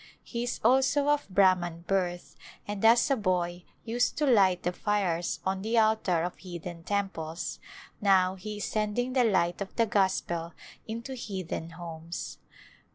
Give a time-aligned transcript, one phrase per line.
[0.23, 2.35] He is also of Brahman birth,
[2.67, 7.59] and as a boy used to light the fires on the altar of heathen temples;
[8.01, 10.53] now he is sending the light of the Gospel
[10.87, 12.39] into heathen homes.